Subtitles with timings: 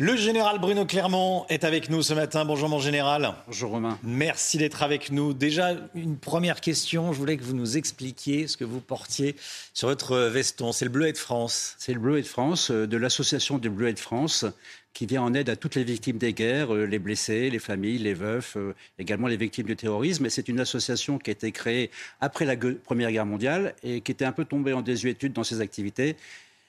[0.00, 2.44] Le général Bruno Clermont est avec nous ce matin.
[2.44, 3.34] Bonjour mon général.
[3.48, 3.98] Bonjour Romain.
[4.04, 5.32] Merci d'être avec nous.
[5.32, 7.12] Déjà, une première question.
[7.12, 9.34] Je voulais que vous nous expliquiez ce que vous portiez
[9.74, 10.70] sur votre veston.
[10.70, 11.74] C'est le Bleuet de France.
[11.78, 14.46] C'est le Bleuet de France, euh, de l'association des Bleuets de France,
[14.94, 17.98] qui vient en aide à toutes les victimes des guerres, euh, les blessés, les familles,
[17.98, 20.26] les veufs, euh, également les victimes du terrorisme.
[20.26, 24.12] Et c'est une association qui a été créée après la Première Guerre mondiale et qui
[24.12, 26.14] était un peu tombée en désuétude dans ses activités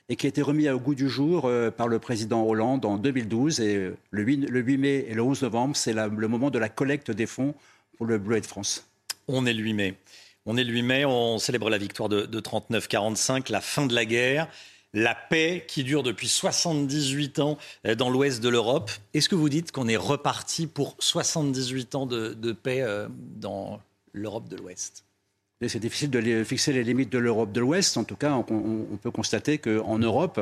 [0.10, 2.98] et qui a été remis au goût du jour euh, par le président Hollande en
[2.98, 3.60] 2012.
[3.60, 6.58] Et euh, le 8, le 8 mai et le 11 novembre, c'est le moment de
[6.58, 7.54] la collecte des fonds
[7.96, 8.90] pour le Bleuet de France.
[9.28, 9.94] On est le 8 mai.
[10.48, 11.06] On est le 8 mai.
[11.06, 14.48] On célèbre la victoire de, de 39-45, la fin de la guerre,
[14.94, 18.90] la paix qui dure depuis 78 ans euh, dans l'ouest de l'Europe.
[19.14, 22.84] Est-ce que vous dites qu'on est reparti pour 78 ans de, paix
[23.38, 23.80] dans
[24.14, 25.06] l'Europe de l'Ouest?
[25.68, 27.98] C'est difficile de fixer les limites de l'Europe de l'Ouest.
[27.98, 30.40] En tout cas, on, peut constater qu'en Europe,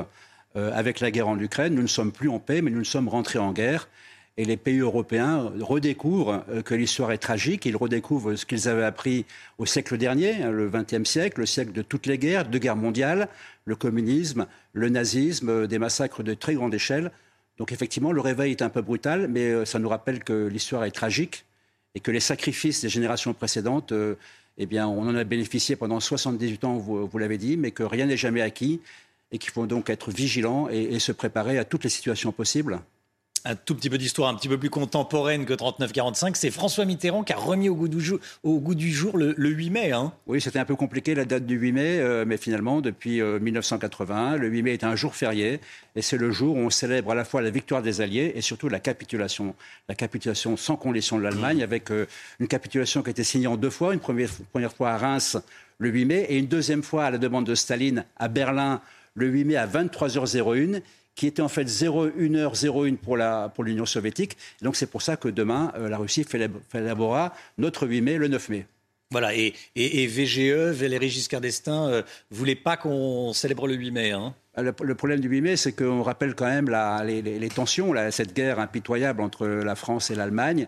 [0.56, 3.10] euh, avec la guerre en Ukraine, nous ne sommes plus en paix, mais nous sommes
[3.10, 3.90] rentrés en guerre.
[4.38, 7.66] Et les pays européens redécouvrent euh, que l'histoire est tragique.
[7.66, 9.26] Ils redécouvrent ce qu'ils avaient appris
[9.58, 12.76] au siècle dernier, hein, le XXe siècle, le siècle de toutes les guerres, deux guerres
[12.76, 13.28] mondiales,
[13.66, 17.12] le communisme, le nazisme, euh, des massacres de très grande échelle.
[17.58, 20.92] Donc effectivement, le réveil est un peu brutal, mais ça nous rappelle que l'histoire est
[20.92, 21.46] tragique
[21.96, 23.92] et que les sacrifices des générations précédentes,
[24.58, 28.06] eh bien, on en a bénéficié pendant 78 ans, vous, l'avez dit, mais que rien
[28.06, 28.80] n'est jamais acquis
[29.32, 32.80] et qu'il faut donc être vigilant et se préparer à toutes les situations possibles.
[33.46, 37.24] Un tout petit peu d'histoire un petit peu plus contemporaine que 39-45, c'est François Mitterrand
[37.24, 39.92] qui a remis au goût du jour, au goût du jour le, le 8 mai.
[39.92, 40.14] Hein.
[40.28, 43.40] Oui, c'était un peu compliqué la date du 8 mai, euh, mais finalement, depuis euh,
[43.40, 45.60] 1980, le 8 mai est un jour férié
[45.96, 48.42] et c'est le jour où on célèbre à la fois la victoire des Alliés et
[48.42, 49.56] surtout la capitulation.
[49.90, 52.06] La capitulation sans condition de l'Allemagne, avec euh,
[52.40, 55.38] une capitulation qui a été signée en deux fois, une première, première fois à Reims
[55.80, 58.82] le 8 mai et une deuxième fois à la demande de Staline à Berlin
[59.14, 60.82] le 8 mai à 23h01
[61.18, 64.38] qui était en fait 01h01 pour la pour l'Union soviétique.
[64.62, 66.26] Et donc c'est pour ça que demain euh, la Russie
[66.74, 68.66] élaborera notre 8 mai le 9 mai.
[69.10, 73.92] Voilà, et, et, et VGE, Valéry Giscard d'Estaing, euh, voulait pas qu'on célèbre le 8
[73.92, 74.12] mai.
[74.12, 74.34] Hein?
[74.58, 77.50] Le, le problème du 8 mai, c'est qu'on rappelle quand même la- les, les- les
[77.50, 80.68] tensions, cette guerre impitoyable entre la France et l'Allemagne,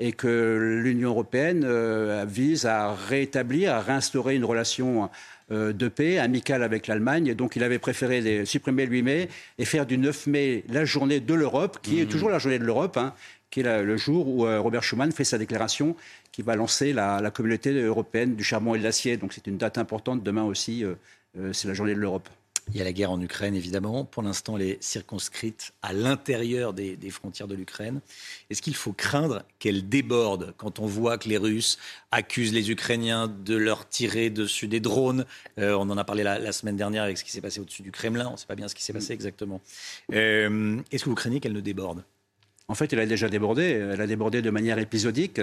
[0.00, 5.10] et que l'Union européenne euh, vise à rétablir, à réinstaurer une relation
[5.52, 7.26] euh, de paix amicale avec l'Allemagne.
[7.26, 9.28] Et donc, il avait préféré les- supprimer le 8 mai
[9.58, 12.64] et faire du 9 mai la journée de l'Europe, qui est toujours la journée de
[12.64, 13.12] l'Europe, hein,
[13.50, 15.94] qui est la- le jour où euh, Robert Schuman fait sa déclaration
[16.32, 19.18] qui va lancer la, la communauté européenne du charbon et de l'acier.
[19.18, 20.22] Donc, c'est une date importante.
[20.22, 20.84] Demain aussi,
[21.52, 22.28] c'est la journée de l'Europe.
[22.72, 24.04] Il y a la guerre en Ukraine, évidemment.
[24.04, 28.00] Pour l'instant, elle est circonscrite à l'intérieur des, frontières de l'Ukraine.
[28.48, 31.78] Est-ce qu'il faut craindre qu'elle déborde quand on voit que les Russes
[32.12, 35.24] accusent les Ukrainiens de leur tirer dessus des drones?
[35.58, 37.90] Euh, On en a parlé la, semaine dernière avec ce qui s'est passé au-dessus du
[37.90, 38.28] Kremlin.
[38.28, 39.60] On ne sait pas bien ce qui s'est passé exactement.
[40.12, 42.04] Euh, Est-ce que vous craignez qu'elle ne déborde?
[42.68, 43.64] En fait, elle a déjà débordé.
[43.64, 45.40] Elle a débordé de manière épisodique,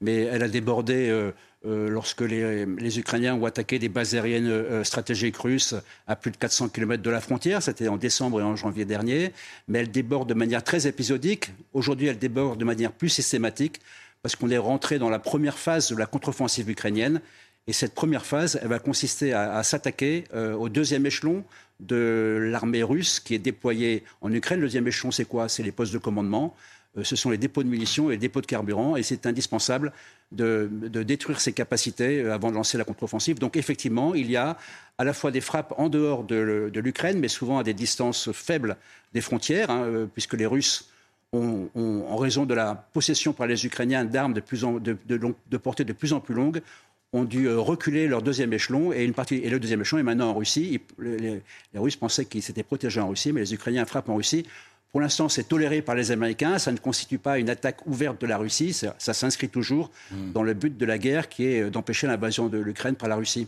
[0.00, 1.32] mais elle a débordé euh,
[1.64, 5.74] lorsque les, Ukrainiens ont attaqué des bases aériennes euh, stratégiques russes
[6.06, 7.62] à plus de 400 km de la frontière.
[7.62, 9.32] C'était en décembre et en janvier dernier.
[9.68, 11.50] Mais elle déborde de manière très épisodique.
[11.74, 13.80] Aujourd'hui, elle déborde de manière plus systématique
[14.22, 17.20] parce qu'on est rentré dans la première phase de la contre-offensive ukrainienne.
[17.66, 21.44] Et cette première phase, elle va consister à, à s'attaquer euh, au deuxième échelon
[21.78, 24.60] de l'armée russe qui est déployée en Ukraine.
[24.60, 25.48] Le deuxième échelon, c'est quoi?
[25.48, 26.54] C'est les postes de commandement.
[26.98, 28.96] Euh, ce sont les dépôts de munitions et les dépôts de carburant.
[28.96, 29.92] Et c'est indispensable
[30.32, 30.68] de,
[31.02, 33.38] détruire ces capacités euh, avant de lancer la contre-offensive.
[33.38, 34.56] Donc effectivement, il y a
[34.98, 38.76] à la fois des frappes en dehors de, l'Ukraine, mais souvent à des distances faibles
[39.12, 40.86] des frontières, hein, euh, puisque les Russes
[41.32, 45.92] en raison de la possession par les Ukrainiens d'armes de, plus en- de, portée de
[45.92, 46.60] plus en plus longue,
[47.12, 50.34] ont dû reculer leur deuxième échelon et une partie le deuxième échelon est maintenant en
[50.34, 50.80] Russie.
[50.98, 51.40] Les-
[51.72, 54.44] les Russes pensaient qu'ils s'étaient protégés en Russie, mais les Ukrainiens frappent en Russie.
[54.92, 56.58] Pour l'instant, c'est toléré par les Américains.
[56.58, 58.72] Ça ne constitue pas une attaque ouverte de la Russie.
[58.72, 59.90] Ça, ça s'inscrit toujours
[60.34, 63.16] dans le but de la guerre, qui est euh, d'empêcher l'invasion de l'Ukraine par la
[63.16, 63.46] Russie.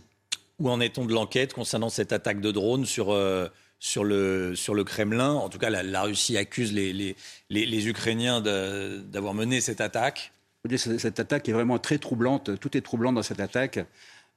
[0.61, 3.49] Où en est-on de l'enquête concernant cette attaque de drone sur, euh,
[3.81, 5.33] sur, le, sur le Kremlin?
[5.33, 7.17] En tout cas, la, la Russie accuse les, les,
[7.51, 10.33] les, les Ukrainiens d'avoir mené cette attaque.
[10.77, 12.57] Cette attaque est vraiment très troublante.
[12.61, 13.81] Tout est troublant dans cette attaque.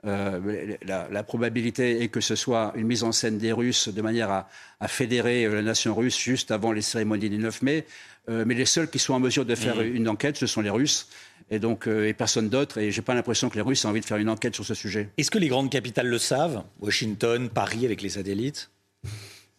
[0.06, 4.50] La, probabilité est que ce soit une mise en scène des Russes de manière à,
[4.80, 7.86] à fédérer la nation russe juste avant les cérémonies du 9 mai.
[8.28, 9.96] mais les seuls qui sont en mesure de faire mmh.
[9.96, 11.08] une enquête, ce sont les Russes
[11.50, 12.78] et donc et personne d'autre.
[12.78, 14.74] Et j'ai pas l'impression que les Russes aient envie de faire une enquête sur ce
[14.74, 15.10] sujet.
[15.18, 16.64] Est-ce que les grandes capitales le savent?
[16.80, 18.70] Washington, Paris avec les satellites?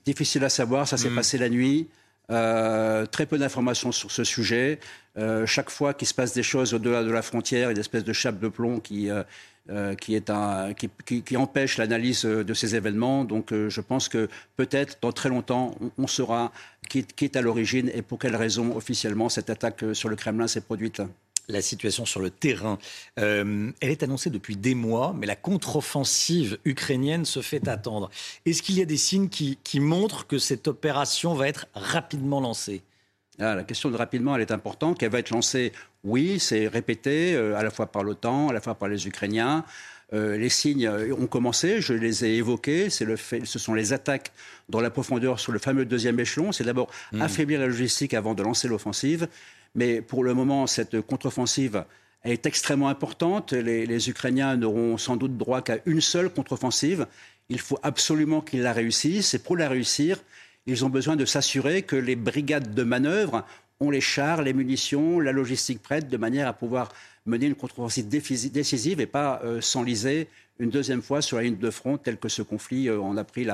[0.05, 0.87] Difficile à savoir.
[0.87, 1.17] Ça s'est mmh.
[1.17, 1.89] passé la nuit.
[2.33, 4.81] Euh, très peu d'informations sur ce sujet.
[5.17, 7.71] Euh, chaque fois qu'il se passe des choses au-delà de la frontière, il y a
[7.73, 10.91] une espèce de chape de plomb qui, euh, qui, est un, qui,
[11.23, 13.25] qui, empêche l'analyse de ces événements.
[13.25, 16.53] Donc je pense que peut-être dans très longtemps, on, saura
[16.89, 20.49] qui, qui, est à l'origine et pour quelles raisons officiellement cette attaque sur le Kremlin
[20.49, 21.01] s'est produite
[21.49, 22.79] la situation sur le terrain.
[23.19, 28.11] Euh, elle est annoncée depuis des mois, mais la contre-offensive ukrainienne se fait attendre.
[28.45, 32.83] Est-ce qu'il y a des signes qui, montrent que cette opération va être rapidement lancée?
[33.39, 34.99] Ah, La question de rapidement, elle est importante.
[34.99, 35.73] Qu'elle va être lancée,
[36.05, 39.65] oui, c'est répété, euh, à la fois par l'OTAN, à la fois par les Ukrainiens.
[40.13, 42.89] Euh, les signes ont commencé, je les ai évoqués.
[43.01, 44.33] Le fait, ce sont les attaques
[44.69, 46.53] dans la profondeur sur le fameux deuxième échelon.
[46.53, 47.23] C'est d'abord hmm.
[47.23, 49.29] affaiblir la logistique avant de lancer l'offensive.
[49.77, 51.85] Mais pour le moment, cette contre-offensive
[52.25, 53.53] est extrêmement importante.
[53.53, 57.07] Les, Ukrainiens n'auront sans doute droit qu'à une seule contre-offensive.
[57.51, 59.35] Il faut absolument qu'ils la réussissent.
[59.35, 60.19] Et pour la réussir,
[60.67, 63.45] ils ont besoin de s'assurer que les brigades de manœuvre
[63.79, 66.91] ont les chars, les munitions, la logistique prête, de manière à pouvoir
[67.27, 70.29] mener une contre-offensive décisive et pas euh, s'enliser
[70.59, 73.25] une deuxième fois sur la ligne de front, tel que ce conflit euh, en a
[73.25, 73.47] pris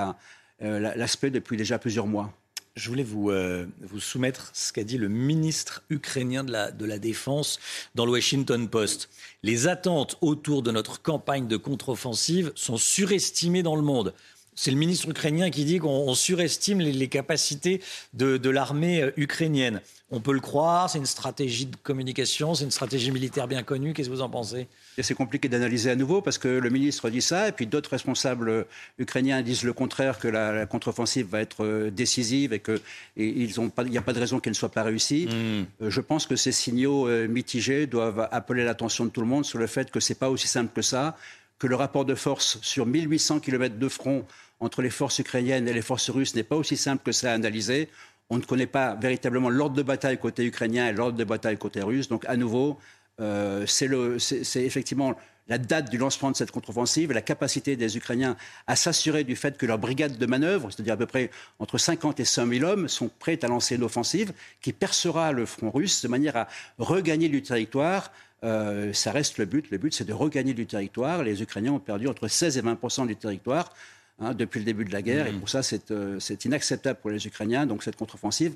[0.63, 2.33] euh, l'aspect depuis déjà plusieurs mois.
[2.75, 6.87] Je voulais vous, euh, vous soumettre ce qu'a dit le ministre ukrainien de la, de
[6.87, 7.61] la Défense
[7.95, 9.11] dans le Washington Post.
[9.43, 14.15] Les attentes autour de notre campagne de contre-offensive sont surestimées dans le monde.
[14.55, 17.81] C'est le ministre ukrainien qui dit qu'on surestime les, capacités
[18.13, 19.81] de, de l'armée euh, ukrainienne.
[20.11, 23.95] On peut le croire, c'est une stratégie de communication, c'est une stratégie militaire bien connue.
[23.95, 24.69] Qu'est-ce que vous en pensez?
[25.01, 28.51] C'est compliqué d'analyser à nouveau parce que le ministre dit ça et puis d'autres responsables
[28.51, 28.65] euh,
[28.99, 32.81] ukrainiens disent le contraire, que la, contre-offensive va être euh, décisive et qu'il
[33.17, 35.29] n'y a pas de raison qu'elle ne soit pas réussie.
[35.31, 35.65] Hmm.
[35.89, 39.67] Je pense que ces signaux mitigés doivent appeler l'attention de tout le monde sur le
[39.67, 41.17] fait que ce n'est pas aussi simple que ça,
[41.63, 44.25] que le rapport de force sur 1800 km de front
[44.59, 47.35] entre les forces ukrainiennes et les forces russes n'est pas aussi simple que ça à
[47.35, 47.89] analyser.
[48.31, 51.81] On ne connaît pas véritablement l'ordre de bataille côté ukrainien et l'ordre de bataille côté
[51.81, 52.09] russe.
[52.09, 52.81] Donc, à nouveau,
[53.21, 55.15] euh, c'est effectivement
[55.47, 58.37] la date du lancement de cette contre-offensive la capacité des Ukrainiens
[58.67, 61.31] à s'assurer du fait que leurs brigades de manœuvre, c'est-à-dire à peu près
[61.61, 65.47] entre 50 et 100 000 hommes, sont prêts à lancer une offensive qui percera le
[65.47, 66.49] front russe de manière à
[66.79, 68.11] regagner du territoire
[68.45, 69.71] euh, ça reste le but.
[69.71, 71.23] Le but, c'est de regagner du territoire.
[71.23, 73.73] Les Ukrainiens ont perdu entre 16 et 20 du territoire
[74.19, 75.27] hein, depuis le début de la guerre.
[75.27, 75.39] Et mmh.
[75.39, 75.61] pour ça,
[75.91, 77.67] euh, c'est inacceptable pour les Ukrainiens.
[77.67, 78.55] Donc cette contre-offensive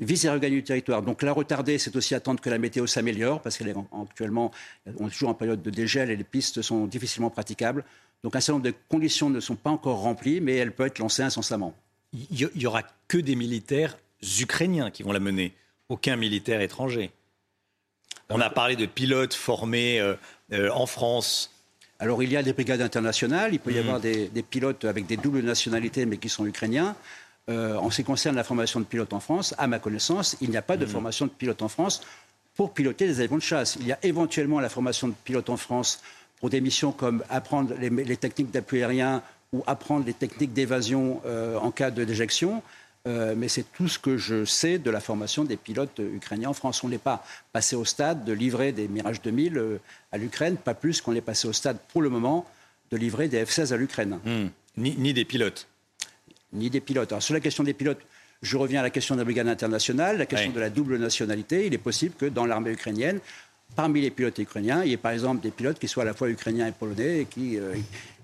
[0.00, 1.02] vise à regagner du territoire.
[1.02, 4.52] Donc la retarder, c'est aussi attendre que la météo s'améliore, parce qu'elle est actuellement,
[4.98, 7.84] on est toujours en période de dégel et les pistes sont difficilement praticables.
[8.22, 10.98] Donc un certain nombre de conditions ne sont pas encore remplies, mais elle peut être
[10.98, 11.74] lancée incessamment.
[12.12, 13.98] Il y aura que des militaires
[14.40, 15.52] ukrainiens qui vont la mener,
[15.88, 17.10] aucun militaire étranger.
[18.30, 20.14] On a parlé de pilotes formés euh,
[20.52, 21.50] euh, en France.
[21.98, 23.80] Alors il y a des brigades internationales, il peut y mm.
[23.80, 26.94] avoir des, pilotes avec des doubles nationalités mais qui sont ukrainiens.
[27.48, 30.50] Euh, en ce qui concerne la formation de pilotes en France, à ma connaissance, il
[30.50, 30.88] n'y a pas de mm.
[30.88, 32.02] formation de pilote en France
[32.54, 33.78] pour piloter des avions de chasse.
[33.80, 36.02] Il y a éventuellement la formation de pilote en France
[36.38, 39.22] pour des missions comme apprendre les, techniques d'appui aérien
[39.52, 42.62] ou apprendre les techniques d'évasion en cas de déjection.
[43.08, 46.52] Euh, mais c'est tout ce que je sais de la formation des pilotes ukrainiens en
[46.52, 46.84] France.
[46.84, 49.80] On n'est pas passé au stade de livrer des Mirage 2000 euh,
[50.12, 52.44] à l'Ukraine, pas plus qu'on est passé au stade pour le moment
[52.90, 54.18] de livrer des F-16 à l'Ukraine.
[54.24, 54.48] Hmm.
[54.76, 55.68] Ni, des pilotes
[56.52, 57.10] Ni des pilotes.
[57.12, 58.00] Alors sur la question des pilotes,
[58.42, 61.66] je reviens à la question de la brigade internationale, la question de la double nationalité.
[61.66, 63.20] Il est possible que dans l'armée ukrainienne,
[63.76, 66.14] parmi les pilotes ukrainiens, il y ait par exemple des pilotes qui soient à la
[66.14, 67.74] fois ukrainiens et polonais et qui, euh,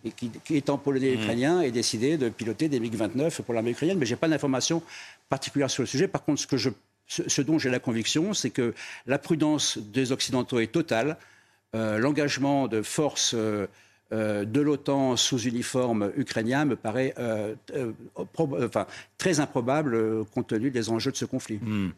[0.04, 1.20] et qui, étant polonais et mm.
[1.20, 3.98] ukrainien, ait décidé de piloter des MiG-29 pour l'armée ukrainienne.
[3.98, 4.82] Mais je n'ai pas d'informations
[5.28, 6.08] particulières sur le sujet.
[6.08, 6.70] Par contre, ce, que je,
[7.06, 8.74] ce, dont j'ai la conviction, c'est que
[9.06, 11.16] la prudence des Occidentaux est totale.
[11.74, 13.66] Euh, l'engagement de forces euh,
[14.10, 17.14] de l'OTAN sous uniforme ukrainien me paraît
[18.16, 18.86] enfin,
[19.18, 21.58] très improbable compte tenu des enjeux de ce conflit.
[21.60, 21.92] Mm.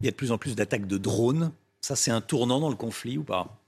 [0.00, 1.52] Il y a de plus en plus d'attaques de drones.
[1.84, 3.60] Ça, c'est un tournant dans le conflit ou pas?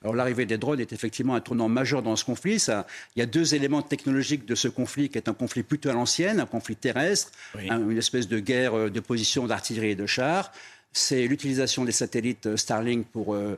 [0.00, 2.60] Alors l'arrivée des drones est effectivement un tournant majeur dans ce conflit.
[2.60, 5.88] Ça, il y a deux éléments technologiques de ce conflit qui est un conflit plutôt
[5.88, 10.06] à l'ancienne, un conflit terrestre, une espèce de guerre euh, de position d'artillerie et de
[10.06, 10.52] chars.
[10.92, 13.56] C'est l'utilisation des satellites euh, Starlink pour euh,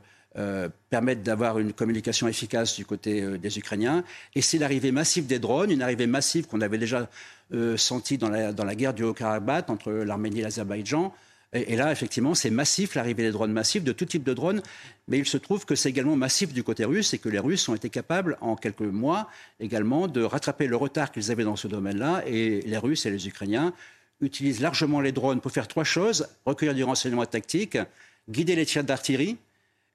[0.89, 4.05] permettre d'avoir une communication efficace du côté des Ukrainiens.
[4.35, 7.11] Et c'est l'arrivée massive des drones, une arrivée massive qu'on avait déjà
[7.77, 11.13] sentie dans la, dans la guerre du Haut-Karabakh entre l'Arménie et l'Azerbaïdjan.
[11.55, 14.61] Et, là, effectivement, c'est massif, l'arrivée des drones massifs, de tout type de drones.
[15.09, 17.67] Mais il se trouve que c'est également massif du côté russe et que les Russes
[17.71, 19.29] ont été capables, en quelques mois,
[19.59, 22.23] également de rattraper le retard qu'ils avaient dans ce domaine-là.
[22.27, 23.73] Et les Russes et les Ukrainiens
[24.21, 27.79] utilisent largement les drones pour faire trois choses recueillir du renseignement tactique,
[28.29, 29.39] guider les tirs d'artillerie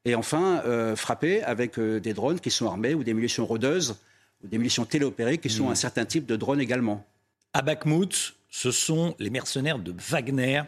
[0.05, 3.97] et enfin euh, frapper avec euh, des drones qui sont armés ou des munitions rôdeuses
[4.43, 5.71] ou des munitions téléopérées qui sont hmm.
[5.71, 7.05] un certain type de drones également.
[7.53, 10.61] À Bakhmut, ce sont les mercenaires de Wagner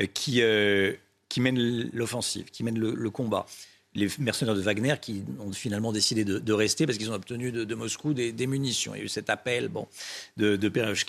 [0.00, 0.94] euh, qui, euh,
[1.28, 3.44] qui mènent l'offensive, qui mènent le, combat
[3.94, 7.74] les mercenaires de Wagner qui ont finalement décidé de, rester parce qu'ils ont obtenu de,
[7.74, 8.94] Moscou des, munitions.
[8.94, 9.86] Il y a eu cet appel bon,
[10.38, 10.68] de, de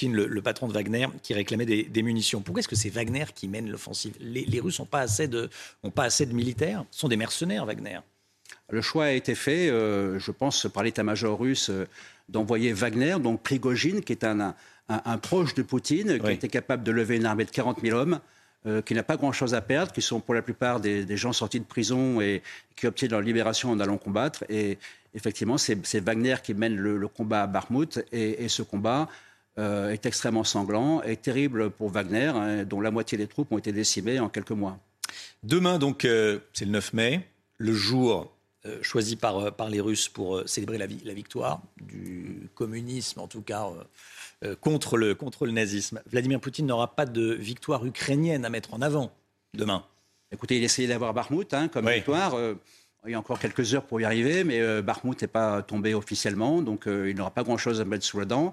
[0.10, 2.42] le, patron de Wagner, qui réclamait des, munitions.
[2.42, 4.14] Pourquoi est-ce que c'est Wagner qui mène l'offensive?
[4.20, 5.50] Les, Russes n'ont pas, assez de,
[6.34, 6.86] militaires?
[6.92, 8.00] Ce sont des mercenaires, Wagner.
[8.70, 11.72] Le choix a été fait, euh, je pense, par l'état-major russe
[12.30, 14.56] d'envoyer Wagner, donc Prigogine, qui est un,
[15.22, 18.20] proche de Poutine, qui était capable de lever une armée de 40 000 hommes.
[18.68, 21.60] Euh, qui n'a pas grand-chose à perdre, qui sont pour la plupart des, gens sortis
[21.60, 22.42] de prison et
[22.76, 24.44] qui obtiennent leur libération en allant combattre.
[24.50, 24.78] Et
[25.14, 28.00] effectivement, c'est Wagner qui mène le, combat à Barmouth.
[28.12, 29.08] Et, ce combat
[29.58, 33.58] euh, est extrêmement sanglant et terrible pour Wagner, hein, dont la moitié des troupes ont
[33.58, 34.78] été décimées en quelques mois.
[35.44, 37.28] Demain, donc, euh, c'est le 9 mai,
[37.60, 38.34] le jour
[38.82, 43.70] choisi par, par les Russes pour célébrer la, la, victoire du communisme, en tout cas
[44.62, 46.02] contre, le, contre le nazisme.
[46.06, 49.12] Vladimir Poutine n'aura pas de victoire ukrainienne à mettre en avant
[49.54, 49.84] demain.
[50.32, 52.36] Écoutez, il essayait d'avoir Bakhmut hein, comme victoire.
[52.36, 52.56] Euh,
[53.06, 54.82] il y a encore quelques heures pour y arriver, mais euh,
[55.22, 58.52] n'est pas tombé officiellement, donc euh, il n'aura pas grand-chose à mettre sous la dent.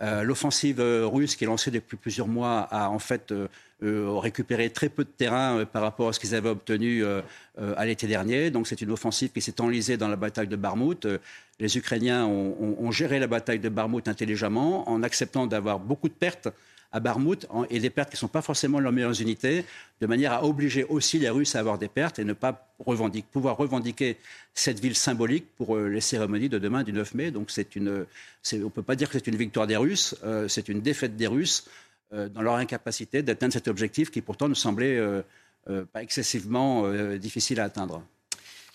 [0.00, 3.34] L'offensive russe qui est lancée depuis plusieurs mois a en fait
[3.80, 7.04] récupéré très peu de terrain par rapport à ce qu'ils avaient obtenu
[7.56, 8.50] à l'été dernier.
[8.50, 11.04] Donc c'est une offensive qui s'est enlisée dans la bataille de Barmout
[11.60, 16.48] les Ukrainiens ont, géré la bataille de Barmout intelligemment en acceptant d'avoir beaucoup de pertes
[16.90, 19.64] à Barmout et des pertes qui ne sont pas forcément leurs meilleures unités,
[20.00, 22.72] de manière à obliger aussi les Russes à avoir des pertes et ne pas
[23.32, 24.16] pouvoir revendiquer
[24.54, 27.30] cette ville symbolique pour euh, les cérémonies de demain du 9 mai.
[27.30, 30.80] Donc on ne peut pas dire que c'est une victoire des Russes, euh, c'est une
[30.80, 31.68] défaite des Russes
[32.12, 34.98] euh, dans leur incapacité d'atteindre cet objectif qui pourtant nous semblait
[35.92, 38.02] pas excessivement difficile à atteindre.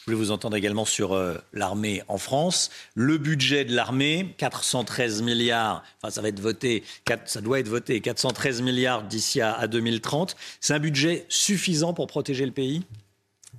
[0.03, 2.71] Je voulais vous entendre également sur euh, l'armée en France.
[2.93, 6.83] Le budget de l'armée, 413 milliards, enfin ça va être voté,
[7.23, 10.35] ça doit être voté, 413 milliards d'ici à, 2030.
[10.59, 12.83] C'est un budget suffisant pour protéger le pays?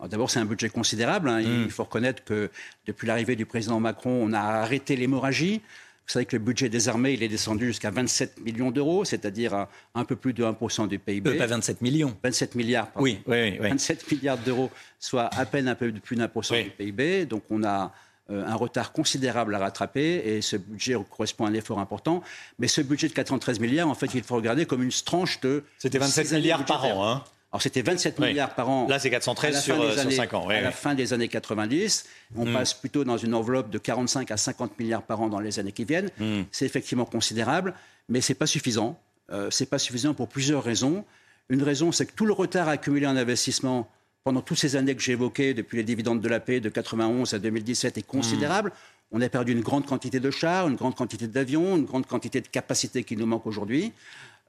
[0.07, 1.31] D'abord, c'est un budget considérable.
[1.31, 1.41] Hein.
[1.41, 1.71] Il hmm.
[1.71, 2.51] faut reconnaître que
[2.87, 5.63] depuis l'arrivée du président Macron, on a arrêté l'hémorragie.
[6.07, 9.67] Vous savez que le budget des armées, il est descendu jusqu'à 27 millions d'euros, c'est-à-dire
[9.95, 11.31] un peu plus de 1% du PIB.
[11.31, 13.05] Euh, pas 27 millions 27 milliards, pardon.
[13.05, 13.69] Oui, oui, oui.
[13.69, 17.25] 27 milliards d'euros, soit à peine un peu plus d'un pour cent du PIB.
[17.25, 17.93] Donc on a
[18.31, 22.23] euh, un retard considérable à rattraper et ce budget correspond à un effort important.
[22.59, 25.65] Mais ce budget de 413 milliards, en fait, il faut regarder comme une tranche de.
[25.79, 28.89] C'était 27 milliards par an, hein alors c'était 27 milliards par an.
[28.89, 30.49] Là, c'est 413 sur, euh, sur, 5 ans.
[30.49, 32.53] à la fin des années 90, on hmm.
[32.53, 35.71] passe plutôt dans une enveloppe de 45 à 50 milliards par an dans les années
[35.71, 36.11] qui viennent.
[36.19, 36.43] Hmm.
[36.51, 37.75] C'est effectivement considérable,
[38.09, 38.99] mais ce n'est pas suffisant.
[39.31, 41.05] Euh, ce n'est pas suffisant pour plusieurs raisons.
[41.49, 43.89] Une raison, c'est que tout le retard accumulé en investissement
[44.25, 47.35] pendant toutes ces années que j'ai évoquées, depuis les dividendes de la paix de 91
[47.35, 48.71] à 2017, est considérable.
[48.71, 49.17] Hmm.
[49.17, 52.41] On a perdu une grande quantité de chars, une grande quantité d'avions, une grande quantité
[52.41, 53.93] de capacités qui nous manquent aujourd'hui.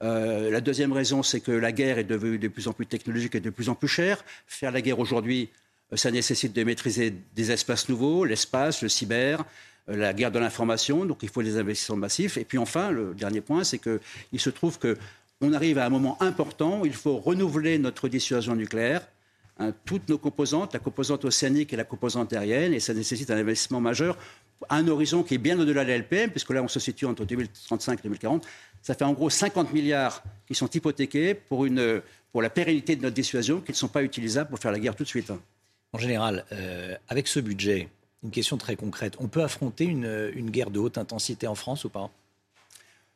[0.03, 3.35] Euh, la deuxième raison, c'est que la guerre est devenue de plus en plus technologique
[3.35, 4.23] et de plus en plus chère.
[4.47, 5.49] Faire la guerre aujourd'hui,
[5.93, 9.45] euh, ça nécessite de maîtriser des espaces nouveaux, l'espace, le cyber,
[9.89, 11.05] euh, la guerre de l'information.
[11.05, 12.37] Donc il faut des investissements massifs.
[12.37, 16.21] Et puis enfin, le dernier point, c'est qu'il se trouve qu'on arrive à un moment
[16.21, 19.07] important où il faut renouveler notre dissuasion nucléaire.
[19.57, 23.37] Hein, toutes nos composantes, la composante océanique et la composante aérienne, et ça nécessite un
[23.37, 24.17] investissement majeur
[24.69, 27.25] un horizon qui est bien au-delà de la LPM, puisque là on se situe entre
[27.25, 28.47] 2035 et 2040.
[28.85, 33.01] Ça fait en gros 50 milliards qui sont hypothéqués pour, une, pour la pérennité de
[33.01, 35.31] notre dissuasion, qui ne sont pas utilisables pour faire la guerre tout de suite.
[35.91, 37.89] En général, euh, avec ce budget,
[38.23, 41.85] une question très concrète, on peut affronter une, une guerre de haute intensité en France
[41.85, 42.11] ou pas?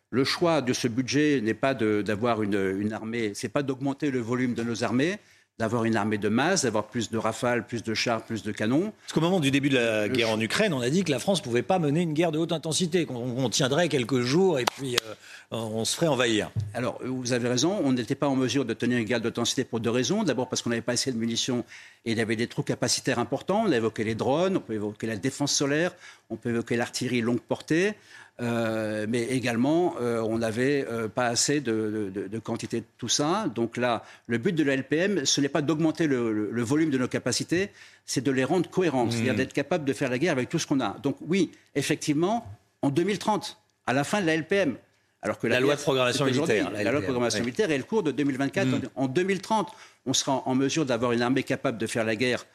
[0.10, 4.22] Le choix de ce budget n'est pas d'avoir une, une, armée, c'est pas d'augmenter le
[4.22, 5.20] volume de nos armées,
[5.60, 8.94] d'avoir une armée de masse, d'avoir plus de rafales, plus de chars, plus de canons.
[9.02, 11.20] Parce qu'au moment du début de la guerre en Ukraine, on a dit que la
[11.20, 14.66] France ne pouvait pas mener une guerre de haute intensité, qu'on tiendrait quelques jours et
[14.66, 15.14] puis euh,
[15.52, 16.50] on se ferait envahir.
[16.74, 19.82] Alors, vous avez raison, on n'était pas en mesure de tenir une guerre d'intensité pour
[19.82, 20.24] deux raisons.
[20.24, 21.66] D'abord parce qu'on n'avait pas assez de munitions
[22.06, 23.64] et il y avait des trous capacitaires importants.
[23.68, 25.92] On a évoqué les drones, on peut évoquer la défense solaire,
[26.30, 27.96] on peut évoquer l'artillerie longue portée.
[28.42, 33.52] Euh, mais également, euh, on n'avait euh, pas assez de, quantité de tout ça.
[33.54, 37.08] Donc là, le but de la LPM, ce n'est pas d'augmenter le, volume de nos
[37.08, 37.70] capacités,
[38.06, 39.38] c'est de les rendre cohérentes, c'est-à-dire mmh.
[39.38, 40.98] d'être capable de faire la guerre avec tout ce qu'on a.
[41.04, 42.46] Donc oui, effectivement,
[42.82, 44.78] en 2030, à la fin de la LPM,
[45.22, 46.72] Alors que la, loi de programmation militaire.
[46.72, 48.68] La, loi de programmation militaire est le cours de 2024.
[48.68, 48.82] Mm.
[48.96, 49.70] En 2030,
[50.06, 52.46] on sera en mesure d'avoir une armée capable de faire la guerre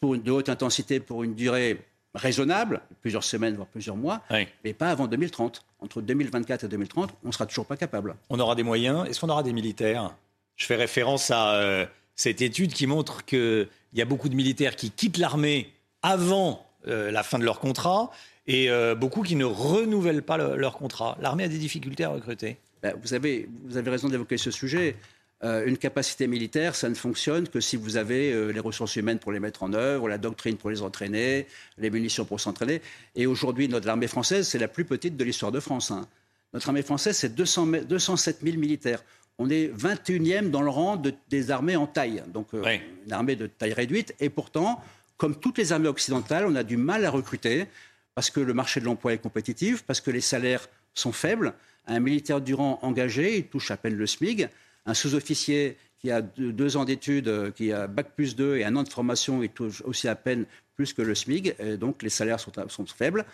[0.00, 1.78] pour de haute intensité pour une durée
[2.14, 4.22] raisonnable, plusieurs semaines, voire plusieurs mois,
[4.64, 5.64] mais pas avant 2030.
[5.80, 8.14] Entre 2024 et 2030, on ne sera toujours pas capable.
[8.30, 9.08] On aura des moyens.
[9.08, 10.14] Est-ce qu'on aura des militaires?
[10.56, 14.76] Je fais référence à euh, cette étude qui montre qu'il y a beaucoup de militaires
[14.76, 18.10] qui quittent l'armée avant euh, la fin de leur contrat
[18.46, 21.16] et euh, beaucoup qui ne renouvellent pas leur contrat.
[21.20, 22.58] L'armée a des difficultés à recruter.
[22.82, 24.96] Ben, vous, avez, vous avez raison d'évoquer ce sujet.
[25.44, 29.18] Euh, une capacité militaire, ça ne fonctionne que si vous avez euh, les ressources humaines
[29.18, 32.80] pour les mettre en œuvre, la doctrine pour les entraîner, les munitions pour s'entraîner.
[33.16, 35.90] Et aujourd'hui, notre armée française, c'est la plus petite de l'histoire de France.
[35.90, 36.06] Hein.
[36.54, 39.02] Notre armée française, c'est 207 000 militaires.
[39.38, 43.48] On est 21e dans le rang des armées en taille, donc euh, une armée de
[43.48, 44.14] taille réduite.
[44.20, 44.80] Et pourtant,
[45.16, 47.66] comme toutes les armées occidentales, on a du mal à recruter
[48.14, 51.54] parce que le marché de l'emploi est compétitif, parce que les salaires sont faibles.
[51.86, 54.46] Un militaire du rang engagé, il touche à peine le SMIC
[54.86, 58.74] un sous-officier qui a deux, ans d'études, euh, qui a bac plus 2 et un
[58.74, 62.40] an de formation, il touche aussi à peine plus que le SMIG, donc les salaires
[62.40, 63.24] sont, faibles.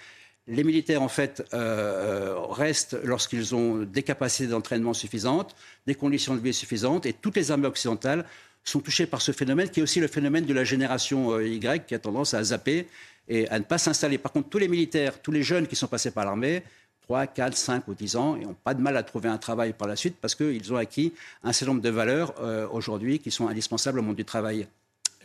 [0.48, 5.54] Les militaires, en fait, euh, euh, restent lorsqu'ils ont des capacités d'entraînement suffisantes,
[5.86, 8.24] des conditions de vie suffisantes, et toutes les armées occidentales
[8.64, 11.94] sont touchées par ce phénomène, qui est aussi le phénomène de la génération Y, qui
[11.94, 12.86] a tendance à zapper
[13.28, 14.18] et à ne pas s'installer.
[14.18, 16.62] Par contre, tous les militaires, tous les jeunes qui sont passés par l'armée,
[17.08, 19.72] 3, 4, 5 ou 10 ans et n'ont pas de mal à trouver un travail
[19.72, 23.30] par la suite parce qu'ils ont acquis un certain nombre de valeurs euh, aujourd'hui qui
[23.30, 24.66] sont indispensables au monde du travail.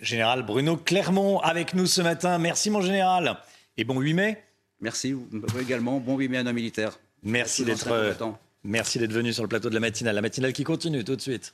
[0.01, 2.37] Général Bruno Clermont avec nous ce matin.
[2.37, 3.37] Merci mon général
[3.75, 4.43] et bon 8 mai.
[4.79, 5.27] Merci vous
[5.59, 5.99] également.
[5.99, 6.97] Bon 8 mai à nos militaires.
[7.21, 8.13] Merci d'être euh,
[8.63, 10.15] merci d'être venu sur le plateau de la matinale.
[10.15, 11.53] La matinale qui continue tout de suite.